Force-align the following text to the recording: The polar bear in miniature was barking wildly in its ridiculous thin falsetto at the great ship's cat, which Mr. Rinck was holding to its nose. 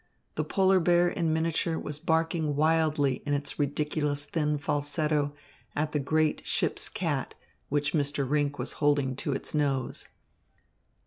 The 0.33 0.43
polar 0.43 0.79
bear 0.79 1.09
in 1.09 1.31
miniature 1.31 1.77
was 1.77 1.99
barking 1.99 2.55
wildly 2.55 3.21
in 3.23 3.35
its 3.35 3.59
ridiculous 3.59 4.25
thin 4.25 4.57
falsetto 4.57 5.31
at 5.75 5.91
the 5.91 5.99
great 5.99 6.41
ship's 6.43 6.89
cat, 6.89 7.35
which 7.69 7.93
Mr. 7.93 8.27
Rinck 8.27 8.57
was 8.57 8.71
holding 8.81 9.15
to 9.17 9.33
its 9.33 9.53
nose. 9.53 10.07